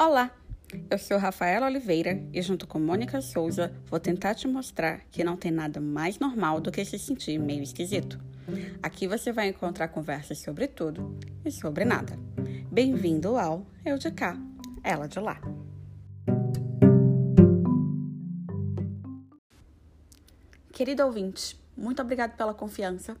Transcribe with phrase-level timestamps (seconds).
[0.00, 0.30] Olá,
[0.88, 5.36] eu sou Rafaela Oliveira e, junto com Mônica Souza, vou tentar te mostrar que não
[5.36, 8.16] tem nada mais normal do que se sentir meio esquisito.
[8.80, 12.16] Aqui você vai encontrar conversas sobre tudo e sobre nada.
[12.70, 14.40] Bem-vindo ao Eu de Cá,
[14.84, 15.40] Ela de Lá.
[20.72, 23.16] Querido ouvinte, muito obrigado pela confiança.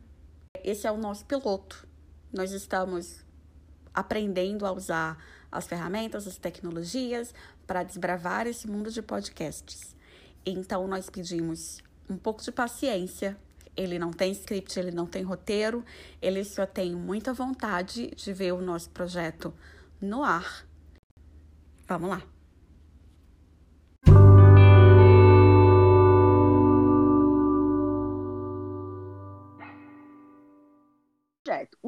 [0.62, 1.88] Esse é o nosso piloto.
[2.32, 3.26] Nós estamos
[3.98, 5.18] aprendendo a usar
[5.50, 7.34] as ferramentas, as tecnologias
[7.66, 9.96] para desbravar esse mundo de podcasts.
[10.44, 13.36] Então, nós pedimos um pouco de paciência.
[13.76, 15.84] Ele não tem script, ele não tem roteiro,
[16.20, 19.54] ele só tem muita vontade de ver o nosso projeto
[20.00, 20.66] no ar.
[21.86, 22.37] Vamos lá!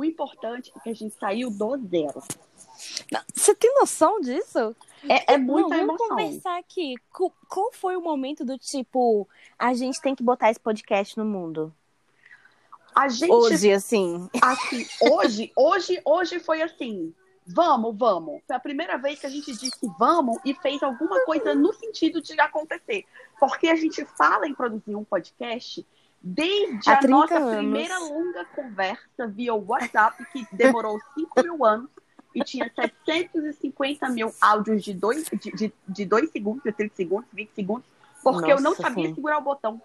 [0.00, 2.22] O importante é que a gente saiu do zero.
[3.34, 4.74] Você tem noção disso?
[5.06, 6.08] É, é muita Não, emoção.
[6.08, 6.94] Vamos conversar aqui.
[7.12, 11.26] Qual, qual foi o momento do tipo, a gente tem que botar esse podcast no
[11.26, 11.70] mundo?
[12.94, 14.26] A gente, Hoje, assim.
[14.40, 17.12] assim, hoje, hoje, hoje foi assim.
[17.46, 18.40] Vamos, vamos.
[18.46, 22.22] Foi a primeira vez que a gente disse vamos e fez alguma coisa no sentido
[22.22, 23.04] de acontecer.
[23.38, 25.86] Porque a gente fala em produzir um podcast
[26.22, 27.56] desde a 30 nossa anos.
[27.56, 31.90] primeira longa conversa via WhatsApp, que demorou 5 mil anos
[32.34, 37.28] e tinha 750 mil áudios de 2 de, de, de dois segundos, de 30 segundos,
[37.32, 37.84] 20 segundos,
[38.22, 39.14] porque eu não Nossa, sabia sim.
[39.14, 39.80] segurar o botão.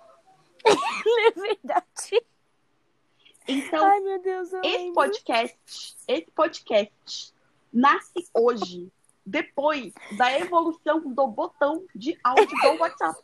[0.67, 2.25] É verdade.
[3.47, 4.94] Então, Ai, Deus, eu esse lembro.
[4.95, 7.33] podcast, esse podcast
[7.72, 8.91] nasce hoje,
[9.25, 13.19] depois da evolução do botão de áudio do WhatsApp,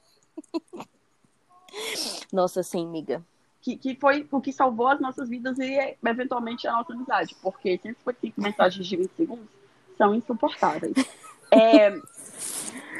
[2.31, 3.23] Nossa, sim, amiga.
[3.61, 7.77] que, que foi o que salvou as nossas vidas e, eventualmente, a nossa amizade, porque
[7.77, 9.49] 155 mensagens de 20 segundos
[9.97, 10.93] são insuportáveis.
[11.53, 11.89] É,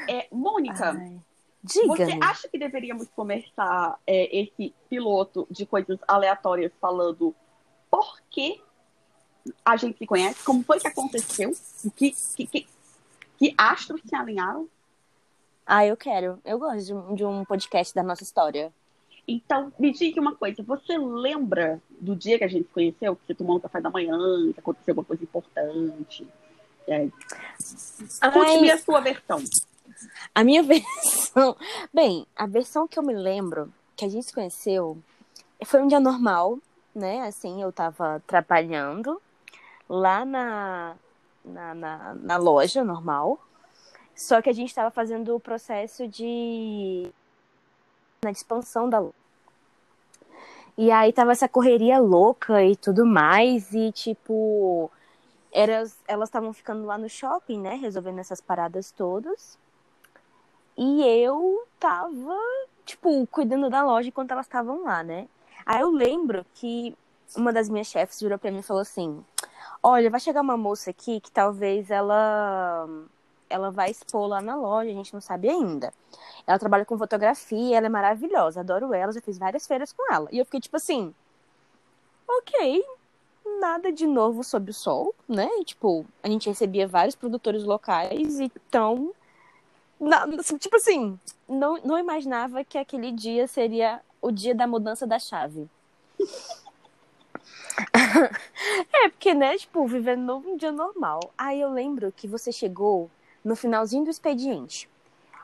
[0.10, 1.22] é, Mônica, Ai.
[1.64, 7.34] você acha que deveríamos começar é, esse piloto de coisas aleatórias falando
[7.90, 8.62] por que
[9.64, 10.44] a gente se conhece?
[10.44, 11.54] Como foi que aconteceu?
[11.96, 12.68] Que, que, que,
[13.40, 14.68] que astros se alinharam?
[15.74, 16.38] Ah, eu quero.
[16.44, 18.74] Eu gosto de um, de um podcast da nossa história.
[19.26, 23.16] Então, me diga uma coisa, você lembra do dia que a gente se conheceu?
[23.16, 24.18] Que você tomou um café da manhã,
[24.54, 26.28] que aconteceu alguma coisa importante?
[26.86, 27.08] É,
[28.34, 29.42] Conte-me a sua versão.
[30.36, 31.56] A minha versão.
[31.94, 34.98] Bem, a versão que eu me lembro que a gente se conheceu
[35.64, 36.60] foi um dia normal,
[36.94, 37.22] né?
[37.22, 39.22] Assim, eu tava trabalhando
[39.88, 40.96] lá na,
[41.46, 43.40] na, na, na loja normal.
[44.22, 47.12] Só que a gente tava fazendo o processo de.
[48.24, 49.16] na expansão da loja.
[50.78, 53.74] E aí tava essa correria louca e tudo mais.
[53.74, 54.92] E tipo.
[55.52, 57.74] Eras, elas estavam ficando lá no shopping, né?
[57.76, 59.58] Resolvendo essas paradas todas.
[60.78, 62.38] E eu tava,
[62.86, 65.28] tipo, cuidando da loja enquanto elas estavam lá, né?
[65.66, 66.96] Aí eu lembro que
[67.36, 69.26] uma das minhas chefes virou pra mim e falou assim:
[69.82, 72.88] Olha, vai chegar uma moça aqui que talvez ela
[73.52, 75.94] ela vai expor lá na loja, a gente não sabe ainda.
[76.48, 80.28] Ela trabalha com fotografia, ela é maravilhosa, adoro ela, já fiz várias feiras com ela.
[80.32, 81.14] E eu fiquei tipo assim:
[82.28, 82.84] Ok,
[83.60, 85.50] nada de novo sob o sol, né?
[85.66, 89.14] Tipo, a gente recebia vários produtores locais, então
[90.00, 90.26] na-
[90.60, 95.70] tipo assim, não, não imaginava que aquele dia seria o dia da mudança da chave.
[98.94, 101.20] é, porque, né, tipo, vivendo um dia normal.
[101.38, 103.10] Aí eu lembro que você chegou
[103.44, 104.90] no finalzinho do expediente.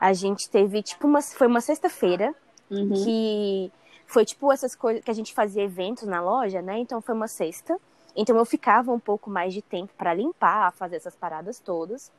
[0.00, 2.34] A gente teve, tipo, uma, foi uma sexta-feira
[2.70, 2.92] Uhum.
[2.92, 3.72] que
[4.06, 6.78] foi tipo essas coisas que a gente fazia eventos na loja, né?
[6.78, 7.78] Então foi uma sexta.
[8.16, 12.10] Então eu ficava um pouco mais de tempo para limpar, fazer essas paradas todas.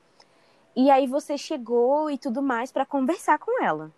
[0.76, 3.92] E aí você chegou e tudo mais para conversar com ela.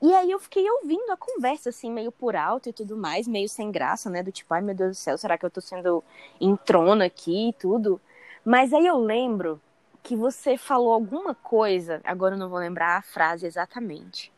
[0.00, 3.48] E aí eu fiquei ouvindo a conversa assim meio por alto e tudo mais, meio
[3.48, 4.22] sem graça, né?
[4.22, 6.02] Do tipo, ai meu Deus do céu, será que eu tô sendo
[6.40, 8.00] entrona aqui e tudo?
[8.44, 9.60] Mas aí eu lembro
[10.02, 14.32] que você falou alguma coisa, agora eu não vou lembrar a frase exatamente,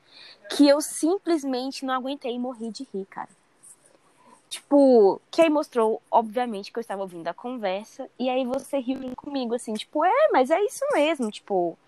[0.50, 3.28] que eu simplesmente não aguentei e morri de rir, cara.
[4.48, 8.98] Tipo, que aí mostrou, obviamente, que eu estava ouvindo a conversa, e aí você riu
[9.16, 11.78] comigo, assim, tipo, é, mas é isso mesmo, tipo,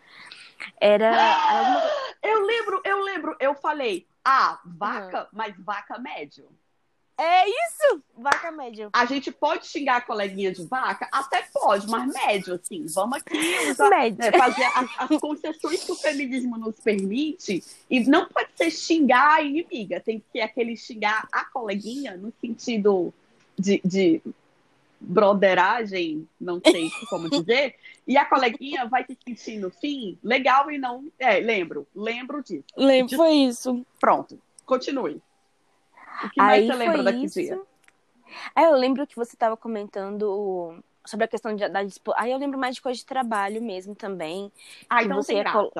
[0.80, 1.82] era alguma...
[2.24, 6.48] Eu lembro, eu lembro, eu falei, ah, vaca, mas vaca médio.
[7.16, 8.02] É isso!
[8.16, 8.90] Vaca média.
[8.92, 11.08] A gente pode xingar a coleguinha de vaca?
[11.12, 12.84] Até pode, mas médio, assim.
[12.86, 13.36] Vamos aqui
[13.70, 14.18] usar, Médio.
[14.18, 17.62] né, fazer as, as concessões que o feminismo nos permite.
[17.88, 22.32] E não pode ser xingar a inimiga, tem que ser aquele xingar a coleguinha no
[22.40, 23.14] sentido
[23.56, 24.20] de, de
[25.00, 27.76] broderagem, não sei como dizer,
[28.06, 31.04] E a coleguinha vai se sentir no fim legal e não.
[31.18, 32.64] É, lembro, lembro disso.
[32.76, 33.86] Lembro, foi isso.
[34.00, 35.20] Pronto, continue.
[36.22, 37.40] O que mais Aí você lembra foi daquele isso.
[37.40, 37.62] dia?
[38.54, 42.12] Aí eu lembro que você estava comentando sobre a questão de, da dispo...
[42.16, 44.50] Aí eu lembro mais de coisa de trabalho mesmo também.
[44.88, 45.72] Ah, que então você tem col-.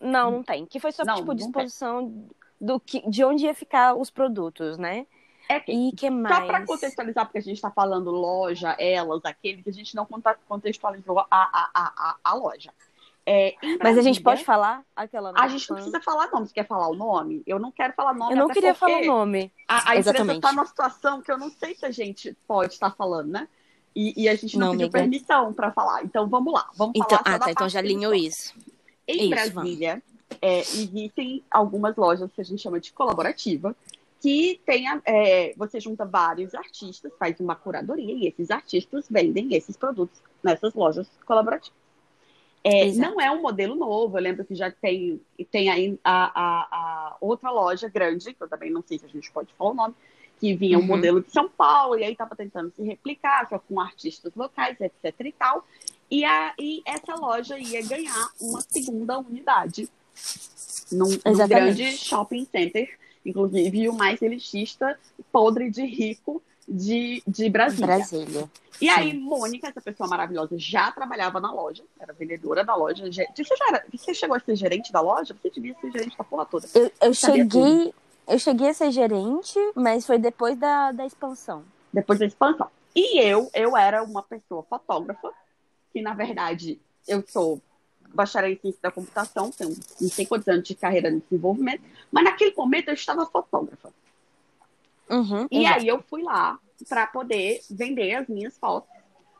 [0.00, 0.66] Não, não tem.
[0.66, 1.36] Que foi só Não, tipo tem.
[1.36, 2.28] disposição
[2.60, 5.06] do que de onde ia ficar os produtos, né?
[5.48, 6.46] É que, E que só mais?
[6.46, 10.06] para contextualizar, porque a gente está falando loja, elas, aqueles, a gente não
[10.46, 12.72] contextualizou a, a, a, a, a loja.
[13.32, 16.48] É, Mas a gente pode falar aquela A gente não precisa falar nome.
[16.48, 17.44] Você quer falar o nome?
[17.46, 18.32] Eu não quero falar nome.
[18.32, 19.52] Eu não queria falar o nome.
[19.68, 20.36] A, a empresa Exatamente.
[20.38, 23.46] está numa situação que eu não sei se a gente pode estar falando, né?
[23.94, 24.98] E, e a gente não, Não, pediu amiga.
[24.98, 26.02] permissão para falar.
[26.04, 26.68] Então vamos lá.
[26.74, 28.52] Vamos Então, falar ah, tá, então já alinhou isso.
[29.06, 30.02] Em Isso, Brasília,
[30.42, 33.76] é, existem algumas lojas que a gente chama de colaborativa,
[34.20, 39.54] que tem a- é, você junta vários artistas, faz uma curadoria e esses artistas vendem
[39.54, 41.78] esses produtos nessas lojas colaborativas.
[42.62, 45.20] É, não é um modelo novo, eu lembro que já tem,
[45.50, 49.08] tem aí a, a- a outra loja grande, que eu também não sei se a
[49.08, 49.94] gente pode falar o nome,
[50.38, 50.86] que vinha um Uhum.
[50.86, 55.14] modelo de São Paulo, e aí estava tentando se replicar, só com artistas locais, etc
[55.20, 55.66] e tal.
[56.10, 59.88] E, a, e essa loja ia ganhar uma segunda unidade
[60.92, 64.98] num, num grande shopping center, inclusive o mais elitista,
[65.32, 67.86] podre de rico de, de Brasília.
[67.86, 68.50] Brasília.
[68.80, 69.18] E aí, Sim.
[69.18, 73.04] Mônica, essa pessoa maravilhosa, já trabalhava na loja, era vendedora da loja.
[73.04, 73.12] Você,
[73.44, 75.34] já era- você chegou a ser gerente da loja?
[75.34, 76.66] Você devia ser gerente da porra toda.
[76.74, 77.92] Eu, eu cheguei.
[78.26, 81.64] Eu cheguei a ser gerente, mas foi depois da, da expansão.
[81.92, 82.68] depois da expansão.
[82.94, 85.30] E eu, eu era uma pessoa fotógrafa,
[85.92, 86.78] que na verdade
[87.08, 87.60] eu sou
[88.14, 92.24] bacharel em ciência da computação, tenho não sei quantos anos de carreira no desenvolvimento, mas
[92.24, 93.92] naquele momento eu estava fotógrafa.
[95.10, 95.80] Uhum, E exato.
[95.80, 96.58] aí eu fui lá
[96.88, 98.88] para poder vender as minhas fotos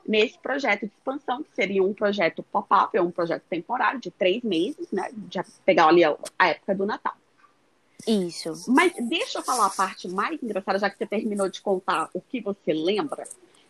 [0.06, 4.42] nesse projeto de expansão, que seria um projeto pop-up, é um projeto temporário de três
[4.42, 5.10] meses, né?
[5.30, 7.14] Já pegar ali a a época do Natal.
[8.06, 8.64] Isso.
[8.68, 12.20] Mas deixa eu falar a parte mais engraçada, já que você terminou de contar o
[12.20, 13.24] que você lembra,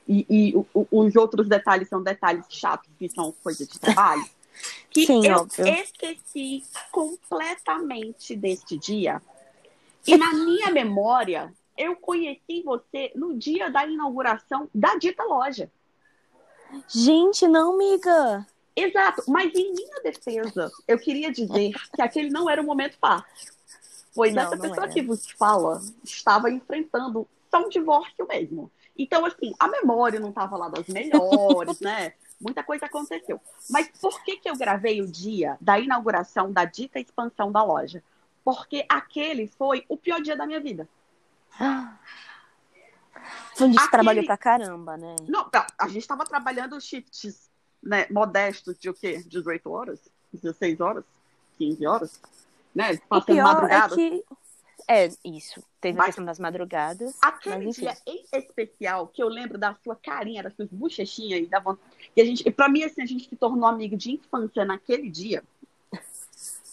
[0.09, 4.25] e, e o- o- os outros detalhes são detalhes chatos, que são coisas de trabalho,
[4.91, 5.67] que Sim, eu óbvio.
[5.67, 9.21] esqueci completamente deste dia.
[10.07, 15.73] E na minha memória, eu conheci você no dia da inauguração da dita loja.
[16.87, 18.47] Gente, não, amiga.
[18.77, 23.53] Exato, mas em minha defesa, eu queria dizer que aquele não era um momento fácil.
[24.15, 24.93] Pois Não, essa não pessoa era.
[24.93, 28.71] que vos fala estava enfrentando só um divórcio mesmo.
[28.97, 32.13] Então, assim, a memória não estava lá das melhores, né?
[32.39, 33.41] Muita coisa aconteceu.
[33.71, 38.03] Mas por que, que eu gravei o dia da inauguração da dita expansão da loja?
[38.45, 40.87] Porque aquele foi o pior dia da minha vida.
[41.59, 41.99] Dia
[43.57, 45.17] que Aquele- trabalhou pra caramba, né?
[45.29, 47.51] Não, a- a gente estava trabalhando shifts
[47.83, 49.23] né, modestos de o quê?
[49.27, 50.01] 18 horas?
[50.33, 51.05] 16 horas?
[51.59, 52.21] 15 horas?
[52.75, 52.97] Né?
[53.09, 53.95] Passando pior madrugada.
[53.95, 54.25] é que.
[54.89, 55.63] É, isso.
[55.81, 57.17] Teve a Mas- questão das madrugadas.
[57.23, 61.47] Aquele Mas, dia em especial, que eu lembro da sua carinha, das suas bochechinhas e
[61.47, 61.89] da vontade.
[62.17, 65.09] E a gente, e pra mim, assim, a gente se tornou amigo de infância naquele
[65.11, 65.45] dia.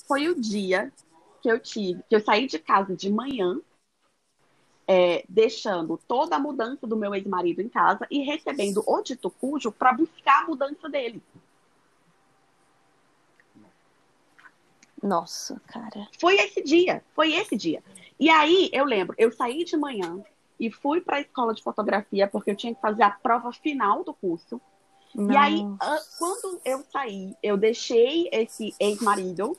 [0.08, 0.92] Foi o dia
[1.42, 3.60] que eu tive, que eu saí de casa de manhã,
[4.88, 9.72] é, deixando toda a mudança do meu ex-marido em casa e recebendo o dito cujo
[9.72, 11.22] para buscar a mudança dele.
[15.04, 16.08] Nossa, cara.
[16.20, 17.84] Foi esse dia, foi esse dia.
[18.20, 20.24] E aí, eu lembro, eu saí de manhã
[20.60, 24.04] e fui para a escola de fotografia porque eu tinha que fazer a prova final
[24.04, 24.60] do curso.
[25.16, 25.64] E aí,
[26.20, 29.58] quando eu saí, eu deixei esse ex-marido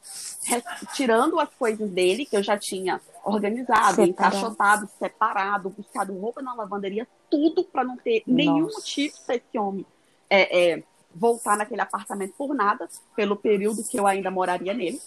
[0.94, 4.10] tirando as coisas dele, que eu já tinha organizado, Separado.
[4.10, 8.76] encaixotado, separado, buscado roupa na lavanderia, tudo para não ter nenhum Nossa.
[8.76, 9.84] motivo para esse homem
[10.30, 10.82] é, é,
[11.14, 15.00] voltar naquele apartamento por nada, pelo período que eu ainda moraria nele.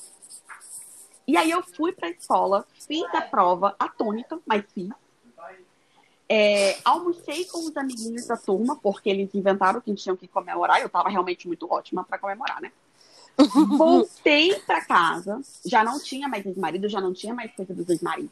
[1.28, 4.90] E aí eu fui para a escola, fiz a prova atônita, mas fiz.
[6.34, 10.84] É, almocei com os amiguinhos da turma, porque eles inventaram que tinham que comemorar, e
[10.84, 12.72] eu tava realmente muito ótima para comemorar, né?
[13.78, 18.32] Voltei para casa, já não tinha mais ex-marido, já não tinha mais coisa dos ex-maridos.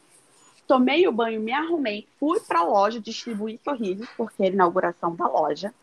[0.65, 5.27] Tomei o banho, me arrumei, fui para a loja distribuir sorrisos, porque era inauguração da
[5.27, 5.73] loja.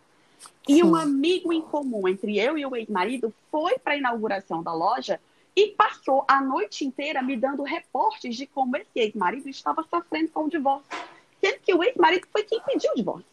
[0.67, 0.85] E Sim.
[0.85, 5.21] um amigo em comum entre eu e o ex-marido foi para a inauguração da loja
[5.55, 10.45] e passou a noite inteira me dando reportes de como esse ex-marido estava sofrendo com
[10.45, 10.97] o divórcio.
[11.41, 13.27] Sendo que o ex-marido foi quem pediu o divórcio.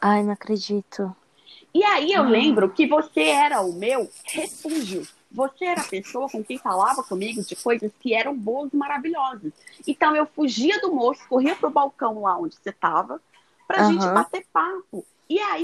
[0.00, 1.14] Ai, não acredito.
[1.74, 2.28] E aí eu Ah.
[2.28, 5.06] lembro que você era o meu refúgio.
[5.30, 9.52] Você era a pessoa com quem falava comigo de coisas que eram boas e maravilhosas.
[9.86, 13.20] Então eu fugia do moço, corria pro balcão lá onde você estava,
[13.66, 13.92] pra Aham.
[13.92, 15.04] gente bater papo.
[15.28, 15.62] E aí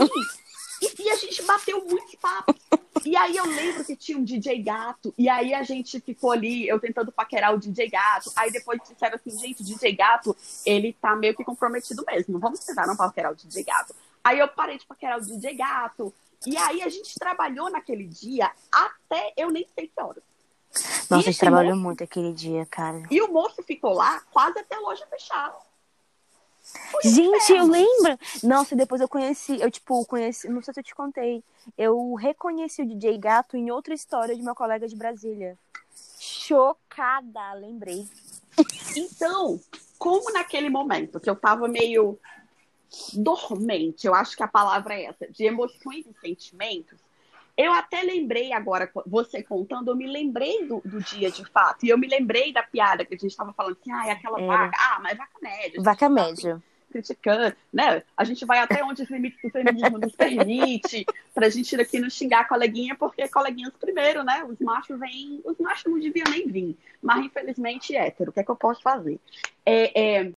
[0.99, 2.57] E, a gente bateu muitos papos.
[3.05, 6.69] E aí eu lembro que tinha um DJ gato, e aí a gente ficou ali,
[6.69, 8.31] eu tentando paquerar o DJ gato.
[8.37, 12.39] Aí depois disseram assim, gente, o DJ gato, ele tá meio que comprometido mesmo.
[12.39, 13.95] Vamos tentar não paquerar o DJ gato.
[14.23, 16.13] Aí eu parei de paquerar o DJ gato.
[16.47, 20.23] E aí a gente trabalhou naquele dia até eu nem sei que horas.
[21.09, 21.85] Nossa, a gente trabalhou moço...
[21.85, 23.03] muito aquele dia, cara.
[23.11, 25.55] E o moço ficou lá quase até a loja fechada.
[27.03, 28.19] Gente, eu lembro.
[28.43, 31.43] Nossa, depois eu conheci, eu tipo, conheci, não sei se eu te contei.
[31.77, 35.59] Eu reconheci o DJ Gato em outra história de meu colega de Brasília.
[36.19, 38.07] Chocada, lembrei.
[38.97, 39.61] Então,
[39.99, 42.19] como naquele momento que eu tava meio
[43.15, 46.99] dormente, eu acho que a palavra é essa, de emoções e sentimentos,
[47.57, 51.85] eu até lembrei agora, você contando, eu me lembrei do, do dia de fato.
[51.85, 54.41] E eu me lembrei da piada que a gente estava falando assim, ah, é aquela
[54.41, 54.47] é.
[54.47, 54.77] vaca.
[54.79, 55.83] Ah, mas vaca média.
[55.83, 56.55] Vaca tá média.
[56.55, 58.03] Assim, criticando, né?
[58.17, 61.99] A gente vai até onde os limites do feminismo nos permite, pra gente ir aqui
[61.99, 64.45] não xingar a coleguinha, porque coleguinhas primeiro, né?
[64.45, 68.45] Os machos vêm, os machos não deviam nem vir, mas infelizmente hétero, o que é
[68.45, 69.19] que eu posso fazer?
[69.65, 70.33] É, é...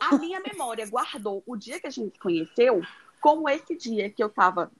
[0.00, 2.80] A minha memória guardou o dia que a gente se conheceu
[3.20, 4.70] como esse dia que eu tava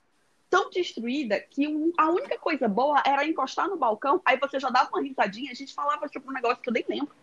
[0.49, 1.67] tão destruída que
[1.99, 5.55] a única coisa boa era encostar no balcão, aí você já dava uma risadinha, a
[5.55, 7.15] gente falava tipo um negócio que eu nem lembro.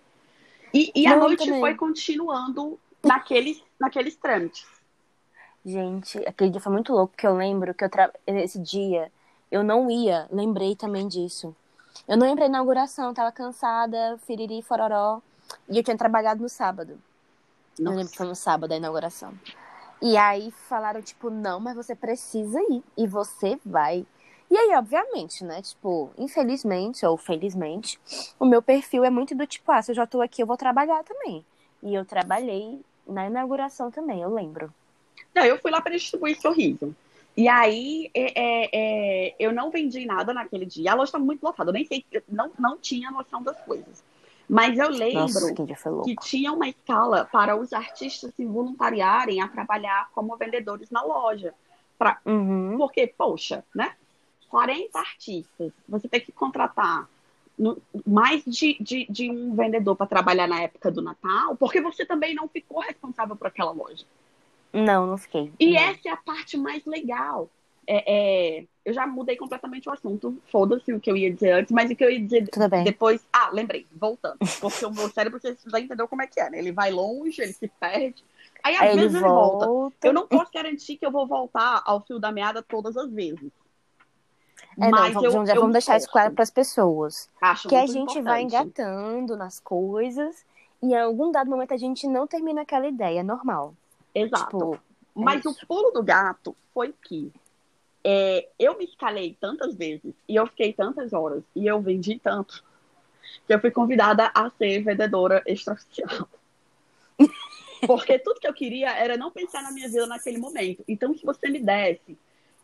[0.74, 1.60] E, e a noite também.
[1.60, 4.66] foi continuando naqueles, naqueles trâmites.
[5.66, 8.12] Gente, aquele dia foi muito louco, porque eu lembro que eu tra...
[8.28, 9.12] esse dia
[9.52, 11.56] eu não ia, lembrei também disso.
[12.08, 15.22] Eu não ia pra inauguração, tava cansada, firiri, fororó,
[15.70, 17.00] e eu tinha trabalhado no sábado.
[17.80, 17.92] Nossa.
[17.92, 19.34] Eu lembro que foi no sábado a inauguração.
[20.06, 22.84] E aí falaram, tipo, não, mas você precisa ir.
[22.98, 24.06] E você vai.
[24.52, 25.62] E aí, obviamente, né?
[25.62, 27.98] Tipo, infelizmente ou felizmente,
[28.38, 30.58] o meu perfil é muito do tipo, ah, se eu já tô aqui, eu vou
[30.58, 31.46] trabalhar também.
[31.82, 34.74] E eu trabalhei na inauguração também, eu lembro.
[35.34, 36.94] Não, eu fui lá para distribuir sorriso.
[37.38, 40.92] E aí, é, é, é, eu não vendi nada naquele dia.
[40.92, 44.04] A loja estava muito lotada, eu nem sei, não, não tinha noção das coisas.
[44.48, 45.66] Mas eu lembro Nossa, que,
[46.04, 51.54] que, tinha uma escala para os artistas se voluntariarem a trabalhar como vendedores na loja.
[51.98, 52.20] Pra...
[52.26, 52.78] Uhum.
[52.78, 53.96] Porque, poxa, né?
[54.50, 57.10] 40 artistas, você tem que contratar
[57.58, 62.06] no, mais de, de, de, um vendedor para trabalhar na época do Natal, porque você
[62.06, 64.06] também não ficou responsável por aquela loja.
[64.72, 65.52] Não, não fiquei.
[65.60, 65.80] E não.
[65.80, 67.50] essa é a parte mais legal.
[67.86, 70.38] É, é, eu já mudei completamente o assunto.
[70.52, 72.48] Foda-se o que eu ia dizer antes, mas o que eu ia dizer
[72.84, 73.26] depois.
[73.32, 74.38] Ah, lembrei, voltando.
[74.60, 76.60] Porque o meu cérebro, você já entendeu como é que é, né?
[76.60, 78.24] Ele vai longe, ele se perde.
[78.64, 79.66] Aí às Aí vezes ele volta.
[79.66, 80.08] volta.
[80.08, 83.52] Eu não posso garantir que eu vou voltar ao fio da meada todas as vezes.
[84.80, 87.30] É, mas não, eu, já eu vamos deixar isso claro para as pessoas.
[87.42, 88.24] Acho que a gente importante.
[88.24, 90.46] vai engatando nas coisas
[90.82, 93.76] e em algum dado momento a gente não termina aquela ideia, é normal.
[94.16, 94.46] Exato.
[94.46, 94.80] Tipo,
[95.14, 97.32] mas é o pulo do gato foi que
[98.04, 102.64] é, eu me escalei tantas vezes e eu fiquei tantas horas e eu vendi tanto
[103.48, 106.28] que eu fui convidada a ser vendedora extraoficial.
[107.88, 110.84] Porque tudo que eu queria era não pensar na minha vida naquele momento.
[110.88, 112.18] Então, se você me desse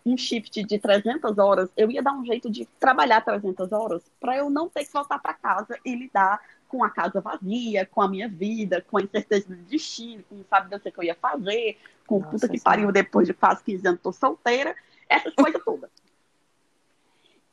[0.06, 4.38] um shift de 300 horas, eu ia dar um jeito de trabalhar 300 horas para
[4.38, 8.08] eu não ter que voltar para casa e lidar com a casa vazia, com a
[8.08, 11.78] minha vida, com a incerteza do destino, com sabe Deus o que eu ia fazer,
[12.08, 14.76] com Nossa, puta que pariu depois de quase 15 anos tô solteira
[15.10, 15.90] essas coisas todas.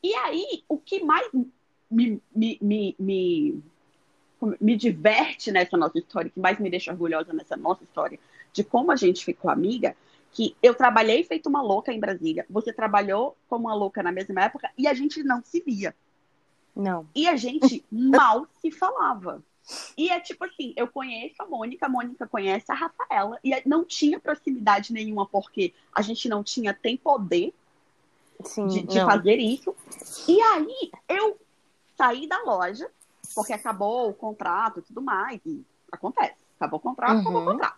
[0.02, 1.28] E aí, o que mais
[1.90, 3.62] me, me, me, me,
[4.60, 8.18] me diverte nessa nossa história, que mais me deixa orgulhosa nessa nossa história,
[8.52, 9.96] de como a gente ficou amiga,
[10.32, 14.42] que eu trabalhei feito uma louca em Brasília, você trabalhou como uma louca na mesma
[14.42, 15.94] época e a gente não se via.
[16.74, 17.06] Não.
[17.14, 19.42] E a gente mal se falava.
[19.96, 23.84] E é tipo assim, eu conheço a Mônica, a Mônica conhece a Rafaela, e não
[23.84, 27.52] tinha proximidade nenhuma, porque a gente não tinha tem poder
[28.44, 29.74] Sim, de, de fazer isso.
[30.28, 31.36] E aí eu
[31.96, 32.88] saí da loja,
[33.34, 36.36] porque acabou o contrato e tudo mais, e acontece.
[36.56, 37.20] Acabou o contrato, uhum.
[37.20, 37.52] acabou o uhum.
[37.52, 37.76] contrato.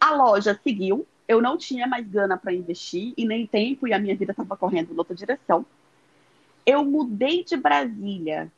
[0.00, 3.98] A loja seguiu, eu não tinha mais gana para investir, e nem tempo, e a
[3.98, 5.64] minha vida estava correndo em outra direção.
[6.66, 8.50] Eu mudei de Brasília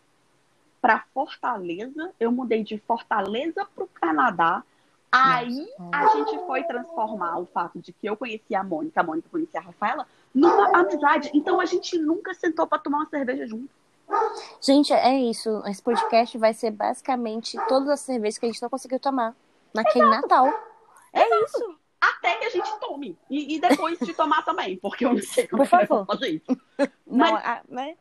[0.81, 4.63] para Fortaleza, eu mudei de Fortaleza para o Canadá.
[5.13, 9.29] Aí a gente foi transformar o fato de que eu conhecia a Mônica, a Mônica
[9.31, 11.31] conhecia a Rafaela, numa amizade.
[11.35, 13.69] Então a gente nunca sentou para tomar uma cerveja junto.
[14.61, 15.63] Gente, é isso.
[15.67, 19.35] Esse podcast vai ser basicamente todas as cervejas que a gente não conseguiu tomar
[19.75, 20.23] naquele Exato.
[20.23, 20.47] Natal.
[21.13, 21.45] É Exato.
[21.45, 21.81] isso.
[22.01, 23.19] Até que a gente tome.
[23.29, 26.07] E, e, depois de tomar também, porque eu não sei como Por é favor.
[26.07, 26.61] fazer isso.
[27.07, 27.97] Mas, não, a, né?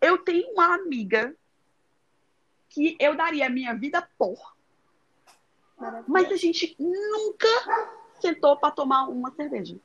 [0.00, 1.34] eu tenho uma amiga
[2.70, 4.38] que eu daria a minha vida por.
[6.06, 7.48] Mas a gente nunca
[8.20, 9.76] sentou para tomar uma cerveja.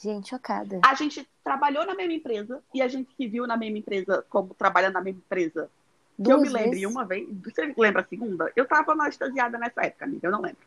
[0.00, 0.80] Gente, chocada.
[0.84, 4.54] A gente trabalhou na mesma empresa e a gente se viu na mesma empresa, como
[4.54, 5.70] trabalhando na mesma empresa.
[6.18, 6.86] Eu me lembre vezes?
[6.86, 7.26] uma vez.
[7.44, 8.52] Você lembra a segunda?
[8.54, 10.58] Eu tava anestesiada nessa época, amiga, eu não lembro.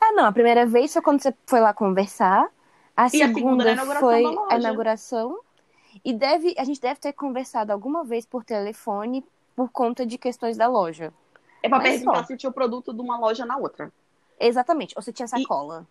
[0.00, 0.24] Ah, não.
[0.24, 2.50] A primeira vez foi quando você foi lá conversar.
[2.96, 5.40] A E a segunda segunda na inauguração foi a inauguração.
[6.04, 9.24] E deve, a gente deve ter conversado alguma vez por telefone
[9.58, 11.12] por conta de questões da loja.
[11.60, 12.26] É pra Mas perguntar só.
[12.26, 13.92] se tinha o produto de uma loja na outra.
[14.38, 14.94] Exatamente.
[14.94, 15.84] Ou você tinha sacola.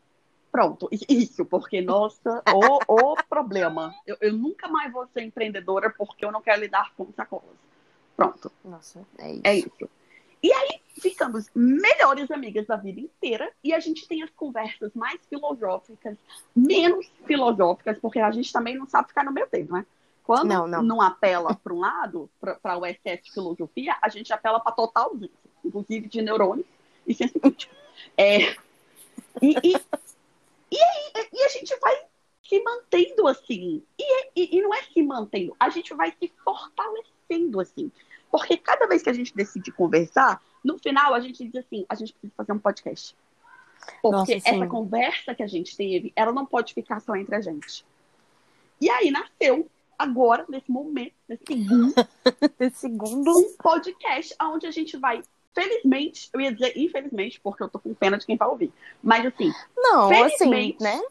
[0.50, 2.42] Pronto, isso, porque, nossa,
[2.88, 3.94] o, o problema.
[4.06, 7.58] Eu, eu nunca mais vou ser empreendedora porque eu não quero lidar com sacolas.
[8.16, 9.42] Pronto, Nossa, é isso.
[9.44, 9.90] é isso.
[10.42, 15.20] E aí ficamos melhores amigas da vida inteira e a gente tem as conversas mais
[15.30, 16.18] filosóficas,
[16.56, 19.86] menos filosóficas, porque a gente também não sabe ficar no meio termo, né?
[20.27, 21.01] Quando Não, não.
[21.01, 25.31] apela para um lado, para o excesso de filosofia, a gente apela para total ausência,
[25.63, 26.67] inclusive de neurônios
[27.07, 27.74] e senso crítico.
[28.17, 28.39] É,
[29.41, 29.74] e, e,
[30.69, 31.96] e, aí, e a gente vai
[32.43, 33.81] se mantendo assim.
[33.98, 37.89] E, e, e não é se mantendo, a gente vai se fortalecendo assim.
[38.29, 41.96] Porque cada vez que a gente decide conversar, no final a gente diz assim, a
[41.96, 43.15] gente precisa fazer um podcast.
[44.01, 47.39] Porque Nossa, essa conversa que a gente teve, ela não pode ficar só entre a
[47.39, 47.86] gente.
[48.81, 51.94] E aí nasceu, agora, nesse momento, nesse segundo,
[52.74, 53.32] Segundo.
[53.38, 55.22] um podcast onde a gente vai,
[55.54, 58.72] felizmente, eu ia dizer infelizmente, porque eu tô com pena de quem vai ouvir.
[59.01, 60.84] Mas assim, Não, assim, Felizmente.
[60.84, 61.01] né?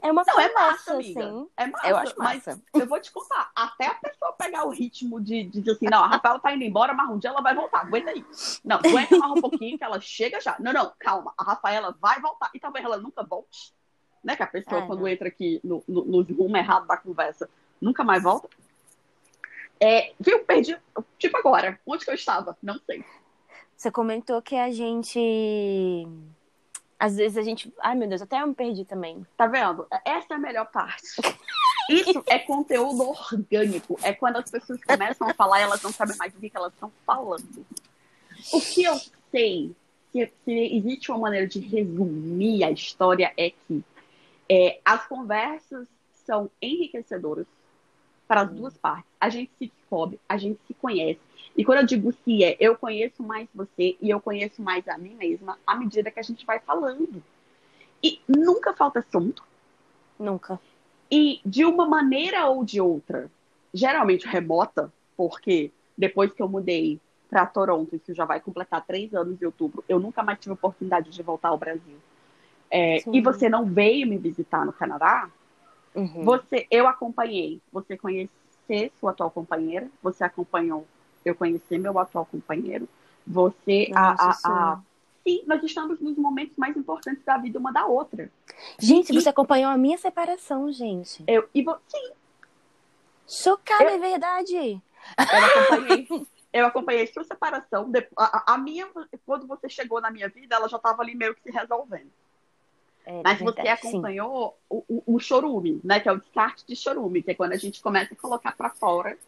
[0.00, 1.20] É uma não, é conversa, massa, amiga.
[1.28, 1.48] assim.
[1.56, 2.62] É massa, Eu acho mas massa.
[2.72, 6.04] eu vou te contar, até a pessoa pegar o ritmo de, de dizer assim, não,
[6.04, 8.24] a Rafaela tá indo embora, mas um dia ela vai voltar, aguenta aí.
[8.64, 10.54] Não, aguenta mais um pouquinho que ela chega já.
[10.60, 12.48] Não, não, calma, a Rafaela vai voltar.
[12.54, 13.74] E talvez ela nunca volte,
[14.22, 14.36] né?
[14.36, 15.08] Que a pessoa, É, quando não.
[15.08, 18.48] entra aqui no, no, no rumo errado da conversa, nunca mais volta.
[19.80, 20.76] É, viu, perdi,
[21.18, 22.56] tipo agora, onde que eu estava?
[22.62, 23.04] Não sei.
[23.76, 26.08] Você comentou que a gente.
[26.98, 27.72] Às vezes a gente.
[27.78, 29.24] Ai, meu Deus, até eu me perdi também.
[29.36, 29.86] Tá vendo?
[30.04, 31.06] Essa é a melhor parte.
[31.88, 33.98] Isso é conteúdo orgânico.
[34.02, 36.56] É quando as pessoas começam a falar e elas não sabem mais do que que
[36.56, 37.64] elas estão falando.
[38.52, 38.96] O que eu
[39.30, 39.74] sei,
[40.12, 43.84] se, se existe uma maneira de resumir a história, é que
[44.50, 45.86] é, as conversas
[46.26, 47.46] são enriquecedoras
[48.28, 49.10] para as duas partes.
[49.18, 51.18] A gente se descobre, a gente se conhece.
[51.56, 54.96] E quando eu digo se é, eu conheço mais você e eu conheço mais a
[54.96, 57.22] mim mesma à medida que a gente vai falando.
[58.02, 59.42] E nunca falta assunto.
[60.18, 60.60] Nunca.
[61.10, 63.30] E de uma maneira ou de outra,
[63.72, 69.40] geralmente remota, porque depois que eu mudei para Toronto, isso já vai completar três anos
[69.40, 71.96] em outubro, eu nunca mais tive oportunidade de voltar ao Brasil.
[72.70, 75.28] É, e você não veio me visitar no Canadá,
[75.94, 76.24] Uhum.
[76.24, 77.60] você, eu acompanhei.
[77.72, 80.86] Você conhecer sua atual companheira, você acompanhou
[81.24, 82.88] eu conhecer meu atual companheiro.
[83.26, 84.80] Você, a, Nossa a, a-
[85.22, 88.30] sim, nós estamos nos momentos mais importantes da vida uma da outra.
[88.78, 91.22] Gente, E- você acompanhou a minha separação, gente.
[91.26, 92.10] Eu, e vo- sim,
[93.26, 94.56] Chocada, Eu- é verdade.
[94.56, 96.08] Eu acompanhei.
[96.50, 97.92] Eu acompanhei sua separação.
[98.16, 98.88] A, a minha,
[99.26, 102.10] quando você chegou na minha vida, ela já estava ali meio que se resolvendo.
[103.10, 105.98] É, Mas verdade, você acompanhou o, o, o chorume, né?
[105.98, 108.68] Que é o descarte de chorume, que é quando a gente começa a colocar para
[108.68, 109.18] fora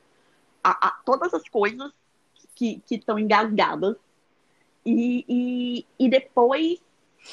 [0.63, 1.91] a- a- todas as coisas
[2.55, 3.97] que estão engasgadas.
[4.85, 6.79] E, e, e depois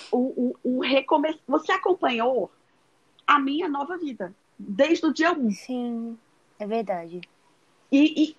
[0.10, 1.40] o, o, o recomeço.
[1.46, 2.50] Você acompanhou
[3.28, 4.34] a minha nova vida.
[4.58, 5.52] Desde o dia 1.
[5.52, 6.18] Sim,
[6.58, 7.20] é verdade.
[7.92, 8.38] E, e